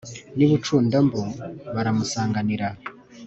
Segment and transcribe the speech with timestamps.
[0.35, 1.21] n'i bucunda-mbu
[1.75, 2.67] baramusanganira.